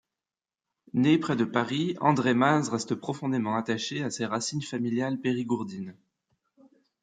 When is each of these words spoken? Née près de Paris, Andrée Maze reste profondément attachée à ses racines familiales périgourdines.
Née 0.95 1.19
près 1.19 1.35
de 1.35 1.45
Paris, 1.45 1.95
Andrée 2.01 2.33
Maze 2.33 2.69
reste 2.69 2.95
profondément 2.95 3.55
attachée 3.55 4.01
à 4.03 4.09
ses 4.09 4.25
racines 4.25 4.63
familiales 4.63 5.19
périgourdines. 5.21 5.95